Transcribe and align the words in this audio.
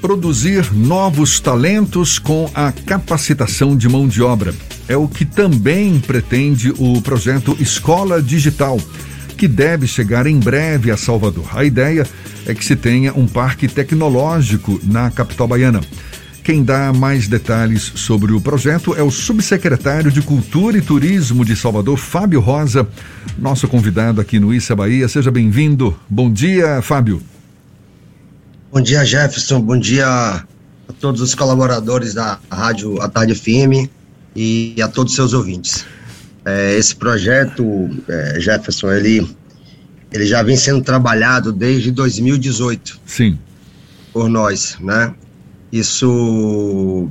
Produzir 0.00 0.72
novos 0.72 1.40
talentos 1.40 2.20
com 2.20 2.48
a 2.54 2.70
capacitação 2.70 3.76
de 3.76 3.88
mão 3.88 4.06
de 4.06 4.22
obra. 4.22 4.54
É 4.86 4.96
o 4.96 5.08
que 5.08 5.24
também 5.24 5.98
pretende 5.98 6.72
o 6.78 7.02
projeto 7.02 7.56
Escola 7.58 8.22
Digital, 8.22 8.80
que 9.36 9.48
deve 9.48 9.88
chegar 9.88 10.28
em 10.28 10.38
breve 10.38 10.92
a 10.92 10.96
Salvador. 10.96 11.46
A 11.52 11.64
ideia 11.64 12.06
é 12.46 12.54
que 12.54 12.64
se 12.64 12.76
tenha 12.76 13.12
um 13.12 13.26
parque 13.26 13.66
tecnológico 13.66 14.80
na 14.84 15.10
capital 15.10 15.48
baiana. 15.48 15.80
Quem 16.44 16.62
dá 16.62 16.92
mais 16.92 17.26
detalhes 17.26 17.92
sobre 17.96 18.32
o 18.32 18.40
projeto 18.40 18.94
é 18.94 19.02
o 19.02 19.10
subsecretário 19.10 20.12
de 20.12 20.22
Cultura 20.22 20.78
e 20.78 20.80
Turismo 20.80 21.44
de 21.44 21.56
Salvador, 21.56 21.98
Fábio 21.98 22.40
Rosa, 22.40 22.88
nosso 23.36 23.66
convidado 23.66 24.20
aqui 24.20 24.38
no 24.38 24.54
Issa 24.54 24.76
Bahia. 24.76 25.08
Seja 25.08 25.30
bem-vindo. 25.30 25.94
Bom 26.08 26.32
dia, 26.32 26.80
Fábio. 26.82 27.20
Bom 28.70 28.82
dia, 28.82 29.02
Jefferson. 29.02 29.62
Bom 29.62 29.78
dia 29.78 30.06
a 30.06 30.44
todos 31.00 31.22
os 31.22 31.34
colaboradores 31.34 32.12
da 32.12 32.38
Rádio 32.50 33.00
A 33.00 33.08
Tarde 33.08 33.34
FM 33.34 33.88
e 34.36 34.76
a 34.82 34.86
todos 34.86 35.12
os 35.12 35.16
seus 35.16 35.32
ouvintes. 35.32 35.86
É, 36.44 36.74
esse 36.74 36.94
projeto, 36.94 37.64
é, 38.06 38.38
Jefferson, 38.38 38.92
ele, 38.92 39.26
ele 40.12 40.26
já 40.26 40.42
vem 40.42 40.54
sendo 40.54 40.82
trabalhado 40.82 41.50
desde 41.50 41.90
2018. 41.90 43.00
Sim. 43.06 43.38
Por 44.12 44.28
nós, 44.28 44.76
né? 44.80 45.14
Isso. 45.72 47.08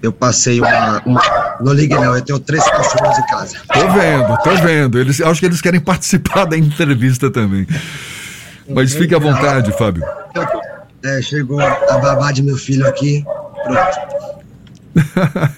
Eu 0.00 0.12
passei 0.12 0.60
uma. 0.60 1.02
uma 1.04 1.56
não 1.60 1.72
ligue, 1.72 1.94
não, 1.94 2.14
eu 2.14 2.22
tenho 2.22 2.38
três 2.38 2.62
cachorros 2.62 3.18
em 3.18 3.26
casa. 3.26 3.56
Tô 3.72 3.88
vendo, 3.88 4.36
tô 4.42 4.56
vendo. 4.64 5.00
Eles, 5.00 5.20
acho 5.20 5.40
que 5.40 5.46
eles 5.46 5.60
querem 5.60 5.80
participar 5.82 6.44
da 6.44 6.56
entrevista 6.56 7.28
também. 7.28 7.66
Mas 8.68 8.94
fique 8.94 9.14
à 9.14 9.18
vontade, 9.18 9.72
Fábio. 9.72 10.04
É, 11.06 11.22
chegou 11.22 11.60
a 11.60 11.98
babá 11.98 12.32
de 12.32 12.42
meu 12.42 12.56
filho 12.56 12.86
aqui. 12.86 13.24
Pronto. 13.64 13.98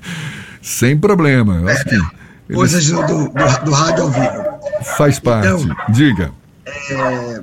Sem 0.60 0.98
problema. 0.98 1.70
Acho 1.70 1.84
que 1.84 1.94
é, 1.94 2.54
Coisas 2.54 2.86
do, 2.86 3.02
do, 3.06 3.28
do, 3.64 3.70
rádio 3.72 4.04
ao 4.04 4.10
vivo. 4.10 4.44
Faz 4.96 5.18
parte. 5.18 5.48
Então, 5.48 5.76
Diga. 5.88 6.30
É, 6.66 7.40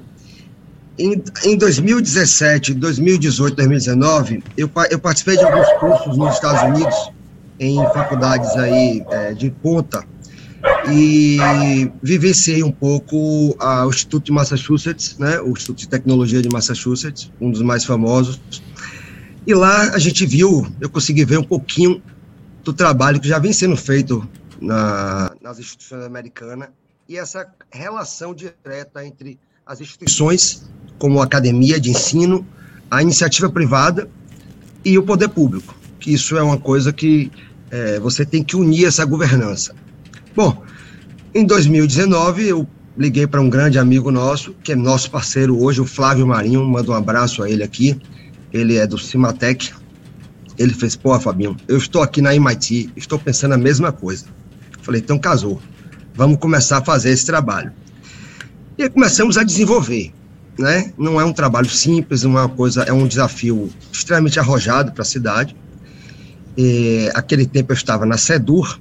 em, 0.97 1.23
em 1.43 1.57
2017, 1.57 2.73
2018, 2.75 3.55
2019, 3.55 4.43
eu, 4.55 4.69
eu 4.89 4.99
participei 4.99 5.37
de 5.37 5.43
alguns 5.43 5.67
cursos 5.79 6.17
nos 6.17 6.35
Estados 6.35 6.61
Unidos, 6.61 7.11
em 7.59 7.75
faculdades 7.93 8.49
aí 8.51 9.03
é, 9.09 9.33
de 9.33 9.49
ponta, 9.49 10.03
e 10.91 11.91
vivenciei 12.01 12.63
um 12.63 12.71
pouco 12.71 13.55
a, 13.59 13.85
o 13.85 13.89
Instituto 13.89 14.25
de 14.25 14.31
Massachusetts, 14.31 15.17
né, 15.17 15.39
o 15.39 15.51
Instituto 15.51 15.79
de 15.79 15.89
Tecnologia 15.89 16.41
de 16.41 16.49
Massachusetts, 16.49 17.31
um 17.39 17.51
dos 17.51 17.61
mais 17.61 17.85
famosos. 17.85 18.39
E 19.45 19.53
lá 19.53 19.91
a 19.91 19.99
gente 19.99 20.25
viu, 20.25 20.67
eu 20.79 20.89
consegui 20.89 21.23
ver 21.25 21.37
um 21.37 21.43
pouquinho 21.43 22.01
do 22.63 22.73
trabalho 22.73 23.19
que 23.19 23.27
já 23.27 23.37
vem 23.37 23.53
sendo 23.53 23.77
feito 23.77 24.27
na, 24.59 25.35
nas 25.41 25.59
instituições 25.59 26.03
americanas 26.03 26.69
e 27.07 27.17
essa 27.17 27.47
relação 27.71 28.33
direta 28.33 29.05
entre 29.05 29.39
as 29.65 29.81
instituições, 29.81 30.67
como 30.97 31.21
a 31.21 31.23
academia 31.23 31.79
de 31.79 31.91
ensino, 31.91 32.45
a 32.89 33.01
iniciativa 33.01 33.49
privada 33.49 34.09
e 34.83 34.97
o 34.97 35.03
poder 35.03 35.29
público, 35.29 35.75
que 35.99 36.13
isso 36.13 36.37
é 36.37 36.41
uma 36.41 36.57
coisa 36.57 36.91
que 36.91 37.31
é, 37.69 37.99
você 37.99 38.25
tem 38.25 38.43
que 38.43 38.55
unir 38.55 38.85
essa 38.85 39.05
governança. 39.05 39.75
Bom, 40.35 40.61
em 41.33 41.45
2019 41.45 42.45
eu 42.45 42.67
liguei 42.97 43.25
para 43.25 43.39
um 43.39 43.49
grande 43.49 43.79
amigo 43.79 44.11
nosso, 44.11 44.53
que 44.61 44.73
é 44.73 44.75
nosso 44.75 45.09
parceiro 45.09 45.57
hoje, 45.57 45.79
o 45.79 45.85
Flávio 45.85 46.27
Marinho, 46.27 46.61
mando 46.65 46.91
um 46.91 46.95
abraço 46.95 47.41
a 47.41 47.49
ele 47.49 47.63
aqui. 47.63 47.97
Ele 48.51 48.75
é 48.75 48.85
do 48.85 48.97
Cimatec. 48.97 49.71
Ele 50.57 50.73
fez, 50.73 50.93
pô, 50.93 51.17
Fabinho, 51.17 51.55
eu 51.69 51.77
estou 51.77 52.01
aqui 52.01 52.21
na 52.21 52.35
MIT, 52.35 52.89
estou 52.97 53.17
pensando 53.17 53.53
a 53.53 53.57
mesma 53.57 53.93
coisa. 53.93 54.25
Falei, 54.81 54.99
então 54.99 55.17
casou. 55.17 55.61
Vamos 56.13 56.37
começar 56.37 56.79
a 56.79 56.83
fazer 56.83 57.11
esse 57.11 57.25
trabalho. 57.25 57.71
E 58.77 58.83
aí 58.83 58.89
começamos 58.89 59.37
a 59.37 59.43
desenvolver, 59.43 60.13
né? 60.59 60.91
Não 60.97 61.19
é 61.19 61.23
um 61.23 61.31
trabalho 61.31 61.69
simples, 61.69 62.23
não 62.23 62.37
é 62.37 62.41
uma 62.41 62.49
coisa, 62.49 62.83
é 62.83 62.91
um 62.91 63.07
desafio 63.07 63.69
extremamente 63.89 64.37
arrojado 64.37 64.91
para 64.91 65.01
a 65.01 65.05
cidade. 65.05 65.55
E, 66.57 67.09
aquele 67.13 67.45
tempo 67.45 67.71
eu 67.71 67.75
estava 67.75 68.05
na 68.05 68.17
SEDUR, 68.17 68.79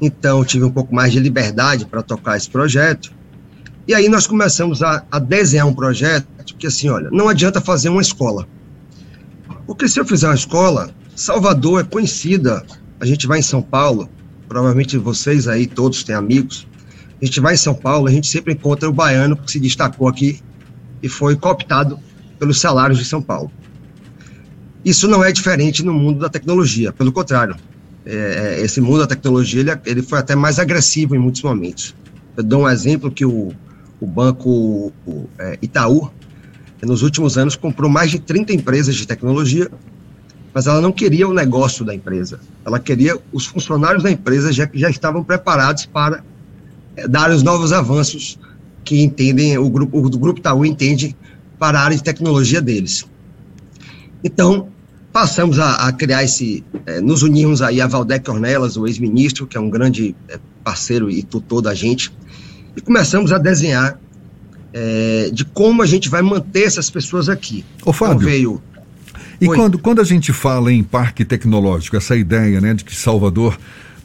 então, 0.00 0.44
tive 0.44 0.64
um 0.64 0.70
pouco 0.70 0.94
mais 0.94 1.12
de 1.12 1.20
liberdade 1.20 1.86
para 1.86 2.02
tocar 2.02 2.36
esse 2.36 2.50
projeto. 2.50 3.12
E 3.88 3.94
aí 3.94 4.08
nós 4.08 4.26
começamos 4.26 4.82
a, 4.82 5.04
a, 5.10 5.18
desenhar 5.18 5.66
um 5.66 5.74
projeto 5.74 6.26
que, 6.58 6.66
assim, 6.66 6.88
olha, 6.88 7.08
não 7.10 7.28
adianta 7.28 7.60
fazer 7.60 7.88
uma 7.88 8.02
escola. 8.02 8.46
Porque 9.66 9.88
se 9.88 9.98
eu 9.98 10.04
fizer 10.04 10.28
uma 10.28 10.34
escola, 10.34 10.90
Salvador 11.14 11.80
é 11.80 11.84
conhecida. 11.84 12.64
A 13.00 13.06
gente 13.06 13.26
vai 13.26 13.38
em 13.38 13.42
São 13.42 13.62
Paulo, 13.62 14.08
provavelmente 14.48 14.96
vocês 14.98 15.48
aí 15.48 15.66
todos 15.66 16.04
têm 16.04 16.14
amigos. 16.14 16.66
A 17.20 17.24
gente 17.24 17.40
vai 17.40 17.54
em 17.54 17.58
São 17.58 17.74
Paulo, 17.74 18.06
a 18.06 18.10
gente 18.10 18.26
sempre 18.26 18.52
encontra 18.52 18.88
o 18.88 18.92
baiano 18.92 19.36
que 19.36 19.50
se 19.50 19.58
destacou 19.58 20.08
aqui 20.08 20.40
e 21.02 21.08
foi 21.08 21.36
cooptado 21.36 21.98
pelos 22.38 22.60
salários 22.60 22.98
de 22.98 23.04
São 23.04 23.22
Paulo. 23.22 23.50
Isso 24.84 25.08
não 25.08 25.24
é 25.24 25.32
diferente 25.32 25.82
no 25.82 25.92
mundo 25.92 26.20
da 26.20 26.28
tecnologia, 26.28 26.92
pelo 26.92 27.12
contrário 27.12 27.56
é, 28.06 28.14
é, 28.14 28.60
esse 28.60 28.80
mundo 28.80 29.00
da 29.00 29.06
tecnologia 29.06 29.60
ele, 29.60 29.70
ele 29.84 30.02
foi 30.02 30.20
até 30.20 30.36
mais 30.36 30.60
agressivo 30.60 31.16
em 31.16 31.18
muitos 31.18 31.42
momentos. 31.42 31.94
Eu 32.36 32.44
dou 32.44 32.62
um 32.62 32.68
exemplo 32.68 33.10
que 33.10 33.24
o, 33.24 33.52
o 34.00 34.06
banco 34.06 34.92
o, 35.04 35.28
é, 35.38 35.58
Itaú, 35.60 36.10
nos 36.82 37.02
últimos 37.02 37.36
anos, 37.36 37.56
comprou 37.56 37.90
mais 37.90 38.12
de 38.12 38.20
30 38.20 38.52
empresas 38.52 38.94
de 38.94 39.06
tecnologia, 39.06 39.68
mas 40.54 40.68
ela 40.68 40.80
não 40.80 40.92
queria 40.92 41.26
o 41.26 41.34
negócio 41.34 41.84
da 41.84 41.92
empresa. 41.92 42.38
Ela 42.64 42.78
queria 42.78 43.18
os 43.32 43.44
funcionários 43.44 44.04
da 44.04 44.10
empresa 44.10 44.52
já 44.52 44.68
que 44.68 44.78
já 44.78 44.88
estavam 44.88 45.24
preparados 45.24 45.86
para 45.86 46.22
é, 46.94 47.08
dar 47.08 47.30
os 47.32 47.42
novos 47.42 47.72
avanços 47.72 48.38
que 48.84 49.02
entendem, 49.02 49.58
o 49.58 49.68
grupo, 49.68 49.98
o 49.98 50.08
grupo 50.10 50.38
Itaú 50.38 50.64
entende 50.64 51.16
para 51.58 51.80
a 51.80 51.82
área 51.82 51.96
de 51.96 52.04
tecnologia 52.04 52.62
deles. 52.62 53.04
Então, 54.22 54.68
passamos 55.16 55.58
a, 55.58 55.88
a 55.88 55.92
criar 55.92 56.24
esse, 56.24 56.62
é, 56.84 57.00
nos 57.00 57.22
unimos 57.22 57.62
aí 57.62 57.80
a 57.80 57.86
Valdec 57.86 58.30
Ornelas, 58.30 58.76
o 58.76 58.86
ex-ministro, 58.86 59.46
que 59.46 59.56
é 59.56 59.60
um 59.60 59.70
grande 59.70 60.14
é, 60.28 60.38
parceiro 60.62 61.10
e 61.10 61.22
tutor 61.22 61.62
da 61.62 61.72
gente, 61.72 62.12
e 62.76 62.82
começamos 62.82 63.32
a 63.32 63.38
desenhar 63.38 63.98
é, 64.74 65.30
de 65.32 65.42
como 65.46 65.80
a 65.80 65.86
gente 65.86 66.10
vai 66.10 66.20
manter 66.20 66.64
essas 66.64 66.90
pessoas 66.90 67.30
aqui. 67.30 67.64
Ô, 67.82 67.94
Fábio, 67.94 68.16
então 68.16 68.28
veio... 68.28 68.62
E 69.40 69.46
quando, 69.46 69.78
quando 69.78 70.02
a 70.02 70.04
gente 70.04 70.34
fala 70.34 70.70
em 70.70 70.82
parque 70.82 71.24
tecnológico, 71.24 71.96
essa 71.96 72.14
ideia 72.14 72.60
né, 72.60 72.74
de 72.74 72.84
que 72.84 72.94
Salvador 72.94 73.58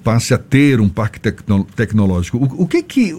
passe 0.03 0.34
a 0.34 0.38
ter 0.38 0.79
um 0.79 0.89
parque 0.89 1.19
tecno 1.19 1.66
tecnológico. 1.75 2.38
O, 2.38 2.63
o, 2.63 2.67
que 2.67 2.81
que, 2.84 3.13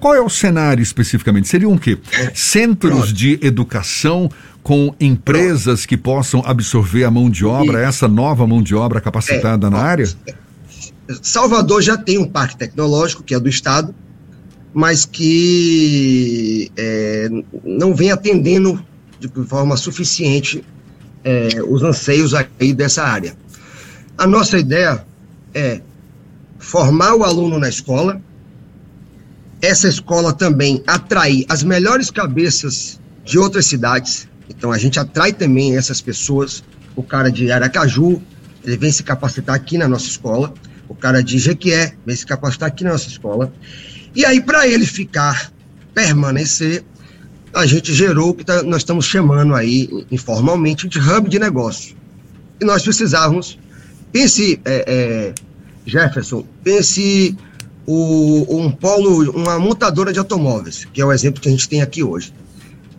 qual 0.00 0.14
é 0.14 0.20
o 0.20 0.28
cenário 0.28 0.82
especificamente? 0.82 1.48
Seriam 1.48 1.72
o 1.72 1.78
quê? 1.78 1.98
É. 2.12 2.32
Centros 2.34 3.12
de 3.12 3.38
educação 3.42 4.30
com 4.62 4.94
empresas 5.00 5.86
que 5.86 5.96
possam 5.96 6.42
absorver 6.44 7.04
a 7.04 7.10
mão 7.10 7.30
de 7.30 7.44
obra, 7.44 7.80
essa 7.80 8.06
nova 8.06 8.46
mão 8.46 8.62
de 8.62 8.74
obra 8.74 9.00
capacitada 9.00 9.66
é, 9.66 9.70
na 9.70 9.78
área? 9.78 10.08
Salvador 11.22 11.80
já 11.82 11.96
tem 11.96 12.18
um 12.18 12.28
parque 12.28 12.56
tecnológico, 12.56 13.22
que 13.22 13.34
é 13.34 13.40
do 13.40 13.48
Estado, 13.48 13.94
mas 14.74 15.04
que 15.04 16.70
é, 16.76 17.28
não 17.64 17.94
vem 17.94 18.10
atendendo 18.10 18.84
de 19.18 19.28
forma 19.46 19.76
suficiente 19.76 20.62
é, 21.24 21.62
os 21.66 21.82
anseios 21.82 22.32
aí 22.34 22.72
dessa 22.72 23.02
área. 23.02 23.34
A 24.16 24.26
nossa 24.26 24.58
ideia 24.58 25.04
é 25.54 25.80
formar 26.58 27.14
o 27.14 27.24
aluno 27.24 27.58
na 27.58 27.68
escola, 27.68 28.20
essa 29.60 29.88
escola 29.88 30.32
também 30.32 30.82
atrair 30.86 31.44
as 31.48 31.62
melhores 31.62 32.10
cabeças 32.10 33.00
de 33.24 33.38
outras 33.38 33.66
cidades. 33.66 34.28
Então 34.48 34.72
a 34.72 34.78
gente 34.78 34.98
atrai 34.98 35.32
também 35.32 35.76
essas 35.76 36.00
pessoas. 36.00 36.62
O 36.94 37.02
cara 37.02 37.30
de 37.30 37.50
Aracaju, 37.50 38.20
ele 38.64 38.76
vem 38.76 38.90
se 38.90 39.02
capacitar 39.02 39.54
aqui 39.54 39.78
na 39.78 39.88
nossa 39.88 40.06
escola. 40.06 40.52
O 40.88 40.94
cara 40.94 41.22
de 41.22 41.38
Jequié 41.38 41.94
vem 42.04 42.16
se 42.16 42.24
capacitar 42.24 42.68
aqui 42.68 42.84
na 42.84 42.92
nossa 42.92 43.08
escola. 43.08 43.52
E 44.14 44.24
aí, 44.24 44.40
para 44.40 44.66
ele 44.66 44.86
ficar, 44.86 45.52
permanecer, 45.94 46.84
a 47.54 47.66
gente 47.66 47.92
gerou 47.92 48.30
o 48.30 48.34
que 48.34 48.44
tá, 48.44 48.62
nós 48.62 48.78
estamos 48.78 49.04
chamando 49.04 49.54
aí, 49.54 49.88
informalmente, 50.10 50.88
de 50.88 50.98
hub 50.98 51.28
de 51.28 51.38
negócio. 51.38 51.96
E 52.60 52.64
nós 52.64 52.82
precisávamos, 52.82 53.58
pense 54.10 54.60
é, 54.64 54.84
é, 54.86 55.34
Jefferson, 55.88 56.44
pense 56.62 57.34
o, 57.86 58.44
um 58.58 58.70
polo, 58.70 59.30
uma 59.30 59.58
montadora 59.58 60.12
de 60.12 60.18
automóveis, 60.18 60.84
que 60.92 61.00
é 61.00 61.04
o 61.04 61.10
exemplo 61.10 61.40
que 61.40 61.48
a 61.48 61.50
gente 61.50 61.68
tem 61.68 61.80
aqui 61.80 62.04
hoje. 62.04 62.32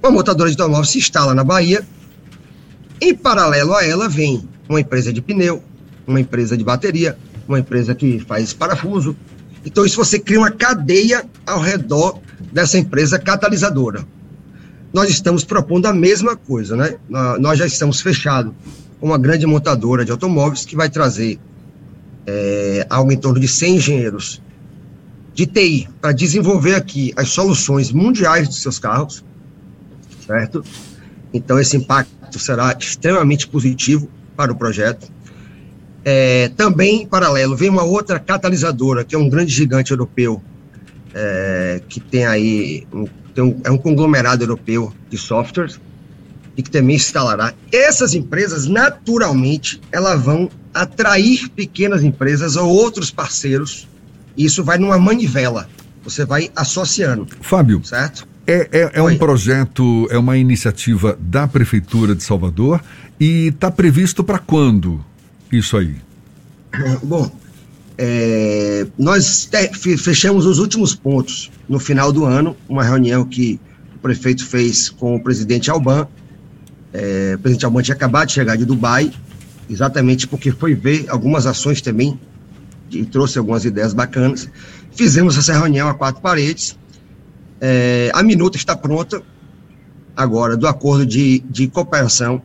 Uma 0.02 0.12
montadora 0.12 0.50
de 0.50 0.60
automóveis 0.60 0.90
se 0.90 0.98
instala 0.98 1.36
na 1.36 1.44
Bahia, 1.44 1.86
em 3.00 3.14
paralelo 3.14 3.76
a 3.76 3.86
ela 3.86 4.10
vem 4.10 4.44
uma 4.68 4.82
empresa 4.82 5.14
de 5.14 5.22
pneu, 5.22 5.64
uma 6.08 6.20
empresa 6.20 6.58
de 6.58 6.64
bateria, 6.64 7.16
uma 7.48 7.60
empresa 7.60 7.94
que 7.94 8.20
faz 8.20 8.52
parafuso. 8.54 9.16
Então, 9.64 9.86
isso 9.86 9.98
você 9.98 10.18
cria 10.18 10.40
uma 10.40 10.52
cadeia 10.52 11.26
ao 11.46 11.60
redor 11.60 12.20
dessa 12.52 12.78
empresa 12.78 13.20
catalisadora. 13.20 14.06
nós 14.92 15.10
estamos 15.10 15.44
propondo 15.44 15.86
a 15.86 15.94
mesma 15.94 16.36
coisa, 16.36 16.76
né? 16.76 16.96
Nós 17.40 17.60
já 17.60 17.68
estamos 17.68 18.02
fechados 18.02 18.54
com 19.00 19.06
uma 19.06 19.18
grande 19.18 19.46
montadora 19.46 20.04
de 20.04 20.12
automóveis 20.12 20.66
que 20.66 20.76
vai 20.76 20.90
trazer 20.90 21.40
é, 22.30 22.86
algo 22.90 23.12
em 23.12 23.18
torno 23.18 23.40
de 23.40 23.48
100 23.48 23.76
engenheiros 23.76 24.42
de 25.34 25.46
TI 25.46 25.88
para 26.00 26.12
desenvolver 26.12 26.76
aqui 26.76 27.14
as 27.16 27.30
soluções 27.30 27.92
mundiais 27.92 28.48
dos 28.48 28.62
seus 28.62 28.78
carros, 28.78 29.24
certo? 30.26 30.64
Então, 31.34 31.60
esse 31.60 31.76
impacto 31.78 32.38
será 32.38 32.76
extremamente 32.80 33.48
positivo 33.48 34.10
para 34.36 34.52
o 34.52 34.56
projeto. 34.56 35.12
É, 36.04 36.50
também, 36.56 37.04
em 37.04 37.08
paralelo, 37.08 37.56
vem 37.56 37.70
uma 37.70 37.84
outra 37.84 38.20
catalisadora, 38.20 39.04
que 39.04 39.16
é 39.16 39.18
um 39.18 39.30
grande 39.30 39.52
gigante 39.52 39.92
europeu, 39.92 40.42
é, 41.14 41.82
que 41.88 42.00
tem 42.00 42.26
aí, 42.26 42.88
um, 42.94 43.06
tem 43.34 43.44
um, 43.44 43.62
é 43.64 43.72
um 43.72 43.78
conglomerado 43.78 44.44
europeu 44.44 44.94
de 45.10 45.18
softwares, 45.18 45.80
e 46.58 46.62
que 46.62 46.70
também 46.70 46.96
instalará. 46.96 47.54
Essas 47.72 48.14
empresas, 48.14 48.68
naturalmente, 48.68 49.80
elas 49.92 50.22
vão 50.22 50.50
atrair 50.74 51.50
pequenas 51.50 52.04
empresas 52.04 52.56
ou 52.56 52.70
outros 52.70 53.12
parceiros, 53.12 53.88
isso 54.38 54.64
vai 54.64 54.78
numa 54.78 54.98
manivela, 54.98 55.70
você 56.04 56.26
vai 56.26 56.50
associando. 56.56 57.28
Fábio, 57.42 57.84
certo? 57.84 58.28
É, 58.48 58.68
é, 58.72 58.92
é 58.94 59.02
um 59.02 59.16
projeto, 59.18 60.08
é 60.10 60.18
uma 60.18 60.38
iniciativa 60.38 61.18
da 61.22 61.48
Prefeitura 61.48 62.16
de 62.16 62.24
Salvador 62.24 62.82
e 63.20 63.48
está 63.48 63.70
previsto 63.70 64.24
para 64.24 64.40
quando 64.40 65.04
isso 65.52 65.78
aí? 65.78 65.96
Bom, 67.04 67.32
é, 67.98 68.88
nós 68.98 69.50
fechamos 69.98 70.46
os 70.46 70.58
últimos 70.58 70.96
pontos 70.96 71.52
no 71.68 71.80
final 71.80 72.12
do 72.12 72.26
ano, 72.26 72.56
uma 72.68 72.84
reunião 72.84 73.26
que 73.26 73.60
o 73.96 74.00
prefeito 74.00 74.46
fez 74.48 74.90
com 74.90 75.16
o 75.16 75.20
presidente 75.22 75.70
Alban. 75.70 76.08
É, 76.94 77.34
o 77.36 77.40
presidente 77.40 77.66
Alban 77.66 77.82
tinha 77.82 77.96
acabado 77.96 78.28
de 78.30 78.34
chegar 78.34 78.56
de 78.56 78.66
Dubai, 78.66 79.12
exatamente 79.70 80.28
porque 80.28 80.52
foi 80.52 80.74
ver 80.74 81.06
algumas 81.10 81.46
ações 81.46 81.82
também 81.82 82.20
e 82.92 83.06
trouxe 83.06 83.38
algumas 83.38 83.66
ideias 83.66 83.94
bacanas. 83.94 84.50
Fizemos 84.92 85.38
essa 85.38 85.54
reunião 85.54 85.88
a 85.88 85.94
quatro 85.94 86.22
paredes 86.22 86.78
é, 87.62 88.10
a 88.14 88.24
minuta 88.24 88.56
está 88.56 88.76
pronta 88.76 89.22
agora 90.16 90.56
do 90.56 90.68
acordo 90.68 91.06
de, 91.06 91.40
de 91.40 91.68
cooperação. 91.68 92.42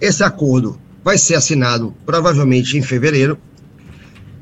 Esse 0.00 0.22
acordo 0.22 0.78
vai 1.02 1.18
ser 1.18 1.34
assinado 1.34 1.94
provavelmente 2.06 2.78
em 2.78 2.82
fevereiro. 2.82 3.38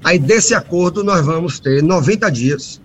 Aí, 0.04 0.18
desse 0.18 0.54
acordo, 0.54 1.02
nós 1.02 1.24
vamos 1.24 1.58
ter 1.58 1.82
90 1.82 2.30
dias 2.30 2.80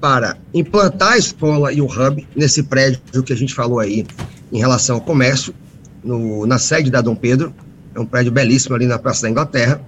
para 0.00 0.36
implantar 0.52 1.12
a 1.12 1.18
escola 1.18 1.72
e 1.72 1.80
o 1.80 1.86
hub 1.86 2.26
nesse 2.34 2.62
prédio 2.62 3.22
que 3.24 3.32
a 3.32 3.36
gente 3.36 3.54
falou 3.54 3.78
aí 3.78 4.06
em 4.52 4.58
relação 4.58 4.96
ao 4.96 5.02
comércio, 5.02 5.54
no, 6.02 6.46
na 6.46 6.58
sede 6.58 6.90
da 6.90 7.00
Dom 7.00 7.14
Pedro. 7.14 7.54
É 7.94 8.00
um 8.00 8.06
prédio 8.06 8.32
belíssimo 8.32 8.74
ali 8.74 8.86
na 8.86 8.98
Praça 8.98 9.22
da 9.22 9.30
Inglaterra. 9.30 9.80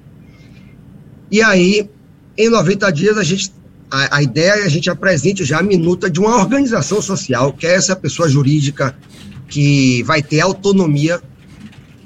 E 1.30 1.40
aí, 1.40 1.88
em 2.36 2.48
90 2.48 2.90
dias, 2.90 3.16
a 3.16 3.22
gente 3.22 3.52
a, 3.92 4.16
a 4.16 4.22
ideia 4.22 4.62
é 4.62 4.64
a 4.64 4.68
gente 4.68 4.88
apresente 4.88 5.44
já 5.44 5.58
a 5.58 5.62
minuta 5.62 6.10
de 6.10 6.18
uma 6.18 6.36
organização 6.36 7.02
social, 7.02 7.52
que 7.52 7.66
é 7.66 7.74
essa 7.74 7.94
pessoa 7.94 8.26
jurídica 8.26 8.96
que 9.46 10.02
vai 10.04 10.22
ter 10.22 10.40
autonomia, 10.40 11.20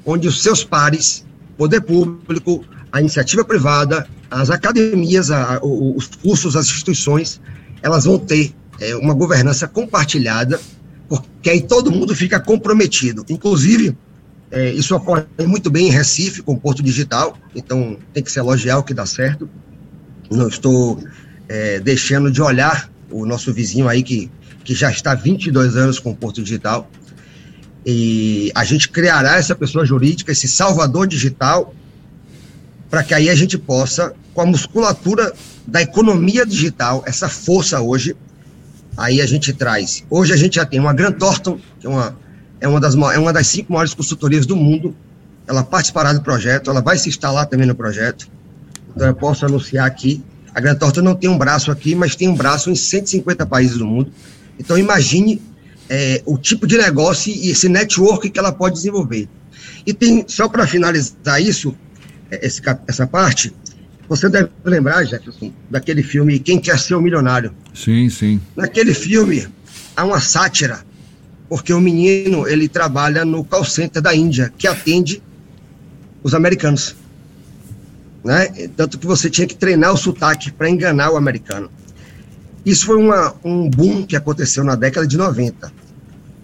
onde 0.05 0.27
os 0.27 0.43
seus 0.43 0.65
pares, 0.65 1.25
poder 1.57 1.79
público, 1.79 2.63
a 2.91 2.99
iniciativa 2.99 3.45
privada, 3.45 4.05
as 4.29 4.49
academias, 4.49 5.31
a, 5.31 5.59
os 5.63 6.07
cursos, 6.07 6.57
as 6.57 6.65
instituições, 6.65 7.39
elas 7.81 8.03
vão 8.03 8.19
ter 8.19 8.53
é, 8.81 8.95
uma 8.97 9.13
governança 9.13 9.65
compartilhada, 9.65 10.59
porque 11.07 11.49
aí 11.49 11.61
todo 11.61 11.89
mundo 11.89 12.13
fica 12.13 12.37
comprometido. 12.37 13.25
Inclusive, 13.29 13.95
é, 14.49 14.71
isso 14.71 14.95
ocorre 14.95 15.25
muito 15.45 15.69
bem 15.69 15.87
em 15.87 15.91
Recife, 15.91 16.41
com 16.41 16.53
o 16.53 16.59
Porto 16.59 16.81
Digital, 16.81 17.37
então 17.53 17.97
tem 18.13 18.23
que 18.23 18.31
se 18.31 18.39
elogiar 18.39 18.77
o 18.77 18.83
que 18.83 18.93
dá 18.93 19.05
certo. 19.05 19.49
Não 20.31 20.47
estou 20.47 21.03
é, 21.49 21.79
deixando 21.79 22.31
de 22.31 22.41
olhar 22.41 22.89
o 23.09 23.25
nosso 23.25 23.53
vizinho 23.53 23.87
aí 23.87 24.03
que, 24.03 24.31
que 24.63 24.73
já 24.73 24.89
está 24.89 25.13
22 25.13 25.75
anos 25.75 25.99
com 25.99 26.11
o 26.11 26.15
Porto 26.15 26.41
Digital. 26.41 26.89
E 27.85 28.51
a 28.53 28.63
gente 28.63 28.89
criará 28.89 29.37
essa 29.37 29.55
pessoa 29.55 29.85
jurídica, 29.85 30.31
esse 30.31 30.47
salvador 30.47 31.07
digital, 31.07 31.73
para 32.89 33.03
que 33.03 33.13
aí 33.13 33.29
a 33.29 33.35
gente 33.35 33.57
possa, 33.57 34.13
com 34.33 34.41
a 34.41 34.45
musculatura 34.45 35.33
da 35.65 35.81
economia 35.81 36.45
digital, 36.45 37.03
essa 37.05 37.29
força 37.29 37.81
hoje, 37.81 38.15
aí 38.95 39.21
a 39.21 39.25
gente 39.25 39.53
traz. 39.53 40.03
Hoje 40.09 40.33
a 40.33 40.37
gente 40.37 40.55
já 40.55 40.65
tem 40.65 40.79
uma 40.79 40.93
Grant 40.93 41.17
Thornton, 41.17 41.59
que 41.79 41.87
é 41.87 41.89
uma, 41.89 42.17
é 42.59 42.67
uma, 42.67 42.79
das, 42.79 42.95
é 42.95 43.19
uma 43.19 43.33
das 43.33 43.47
cinco 43.47 43.73
maiores 43.73 43.93
consultorias 43.93 44.45
do 44.45 44.55
mundo, 44.55 44.95
ela 45.47 45.63
participará 45.63 46.13
do 46.13 46.21
projeto, 46.21 46.69
ela 46.69 46.81
vai 46.81 46.97
se 46.97 47.09
instalar 47.09 47.45
também 47.45 47.67
no 47.67 47.75
projeto. 47.75 48.27
Então 48.95 49.07
eu 49.07 49.15
posso 49.15 49.45
anunciar 49.45 49.85
aqui 49.85 50.23
a 50.57 50.59
Grande 50.59 50.79
Torta 50.79 51.03
não 51.03 51.13
tem 51.13 51.29
um 51.29 51.37
braço 51.37 51.69
aqui, 51.69 51.93
mas 51.93 52.15
tem 52.15 52.27
um 52.27 52.33
braço 52.33 52.71
em 52.71 52.75
150 52.75 53.45
países 53.45 53.77
do 53.77 53.85
mundo. 53.85 54.11
Então, 54.57 54.75
imagine 54.75 55.39
é, 55.87 56.23
o 56.25 56.35
tipo 56.35 56.65
de 56.65 56.75
negócio 56.79 57.31
e 57.31 57.51
esse 57.51 57.69
network 57.69 58.27
que 58.27 58.39
ela 58.39 58.51
pode 58.51 58.73
desenvolver. 58.73 59.29
E 59.85 59.93
tem, 59.93 60.25
só 60.27 60.49
para 60.49 60.65
finalizar 60.65 61.39
isso, 61.39 61.75
é, 62.31 62.43
esse, 62.43 62.59
essa 62.87 63.05
parte, 63.05 63.53
você 64.09 64.27
deve 64.29 64.49
lembrar, 64.65 65.05
Jefferson, 65.05 65.53
daquele 65.69 66.01
filme 66.01 66.39
Quem 66.39 66.59
Quer 66.59 66.79
Ser 66.79 66.95
o 66.95 67.01
Milionário. 67.01 67.53
Sim, 67.71 68.09
sim. 68.09 68.41
Naquele 68.55 68.95
filme, 68.95 69.47
há 69.95 70.03
uma 70.03 70.19
sátira, 70.19 70.83
porque 71.49 71.73
o 71.73 71.79
menino, 71.79 72.47
ele 72.47 72.67
trabalha 72.67 73.23
no 73.23 73.43
call 73.43 73.63
center 73.63 74.01
da 74.01 74.15
Índia, 74.15 74.53
que 74.57 74.67
atende 74.67 75.21
os 76.23 76.33
americanos 76.33 76.95
né? 78.27 78.67
Tanto 78.75 78.99
que 78.99 79.07
você 79.07 79.29
tinha 79.29 79.47
que 79.47 79.55
treinar 79.55 79.93
o 79.93 79.97
sotaque 79.97 80.51
para 80.51 80.69
enganar 80.69 81.11
o 81.11 81.15
americano. 81.15 81.71
Isso 82.65 82.85
foi 82.85 82.97
uma, 82.97 83.33
um 83.41 83.69
boom 83.69 84.05
que 84.05 84.17
aconteceu 84.17 84.65
na 84.65 84.75
década 84.75 85.07
de 85.07 85.17
90. 85.17 85.71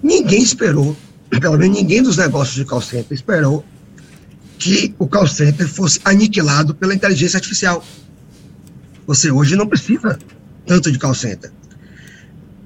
Ninguém 0.01 0.41
esperou, 0.41 0.95
pelo 1.29 1.57
menos 1.57 1.75
ninguém 1.75 2.01
dos 2.01 2.15
negócios 2.15 2.55
de 2.55 2.63
call 2.63 2.81
center 2.81 3.13
esperou 3.13 3.65
que 4.57 4.95
o 4.97 5.05
call 5.05 5.27
center 5.27 5.67
fosse 5.67 5.99
aniquilado 6.05 6.73
pela 6.73 6.93
inteligência 6.93 7.35
artificial. 7.35 7.83
Você 9.05 9.29
hoje 9.29 9.57
não 9.57 9.67
precisa 9.67 10.17
tanto 10.65 10.89
de 10.89 10.97
call 10.97 11.13
center. 11.13 11.51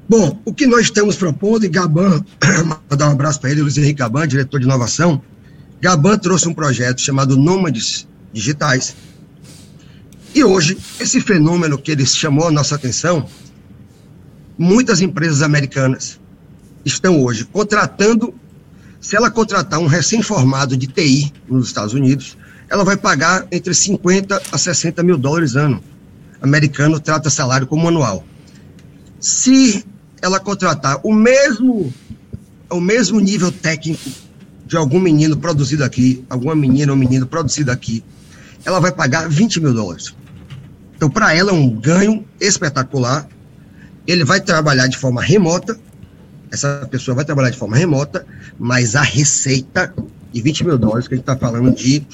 Bom, 0.10 0.40
o 0.46 0.54
que 0.54 0.66
nós 0.66 0.84
estamos 0.84 1.18
propondo, 1.18 1.66
e 1.66 1.70
Gaban, 1.70 2.24
mandar 2.90 3.10
um 3.10 3.12
abraço 3.12 3.42
para 3.42 3.52
ele, 3.52 3.62
Luiz 3.62 3.78
Henrique 3.78 4.00
Gaban, 4.00 4.26
diretor 4.26 4.58
de 4.58 4.66
inovação, 4.66 5.22
Gaban 5.82 6.18
trouxe 6.18 6.48
um 6.48 6.54
projeto 6.54 7.02
chamado 7.02 7.36
Nômades 7.36 8.08
Digitais, 8.32 8.96
e 10.34 10.44
hoje, 10.44 10.78
esse 11.00 11.20
fenômeno 11.20 11.78
que 11.78 11.92
ele 11.92 12.06
chamou 12.06 12.48
a 12.48 12.52
nossa 12.52 12.76
atenção, 12.76 13.28
muitas 14.58 15.02
empresas 15.02 15.42
americanas 15.42 16.20
estão 16.86 17.22
hoje 17.22 17.44
contratando, 17.44 18.34
se 19.02 19.16
ela 19.16 19.30
contratar 19.30 19.80
um 19.80 19.88
recém-formado 19.88 20.78
de 20.78 20.88
TI 20.88 21.34
nos 21.50 21.68
Estados 21.68 21.94
Unidos, 21.94 22.38
ela 22.70 22.86
vai 22.86 22.96
pagar 22.96 23.46
entre 23.52 23.74
50 23.74 24.42
a 24.52 24.58
60 24.58 25.04
mil 25.04 25.18
dólares 25.18 25.56
ano. 25.56 25.84
Americano 26.42 27.00
trata 27.00 27.30
salário 27.30 27.68
como 27.68 27.88
anual. 27.88 28.24
Se 29.20 29.84
ela 30.22 30.40
contratar 30.40 31.00
o 31.04 31.14
mesmo, 31.14 31.94
o 32.70 32.80
mesmo 32.80 33.20
nível 33.20 33.52
técnico 33.52 34.10
de 34.66 34.76
algum 34.76 35.00
menino 35.00 35.38
produzido 35.38 35.84
aqui, 35.84 36.26
alguma 36.30 36.56
menina 36.56 36.92
ou 36.92 36.98
menino 36.98 37.26
produzido 37.26 37.72
aqui, 37.72 38.04
ela 38.66 38.80
vai 38.80 38.92
pagar 38.92 39.30
20 39.30 39.62
mil 39.62 39.74
dólares. 39.74 40.14
Então, 40.96 41.10
para 41.10 41.34
ela 41.34 41.52
é 41.52 41.54
um 41.54 41.70
ganho 41.70 42.26
espetacular. 42.40 43.28
Ele 44.06 44.24
vai 44.24 44.42
trabalhar 44.42 44.88
de 44.88 44.98
forma 44.98 45.22
remota, 45.22 45.78
essa 46.52 46.88
pessoa 46.90 47.16
vai 47.16 47.26
trabalhar 47.26 47.50
de 47.50 47.58
forma 47.58 47.78
remota, 47.78 48.26
mas 48.58 48.96
a 48.96 49.02
receita 49.02 49.94
de 50.34 50.42
20 50.42 50.66
mil 50.66 50.78
dólares, 50.78 51.08
que 51.08 51.14
a 51.14 51.18
gente 51.18 51.24
está 51.24 51.36
falando 51.38 51.74
de, 51.74 52.06